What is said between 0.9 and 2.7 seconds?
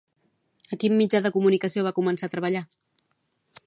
mitjà de comunicació va començar a treballar?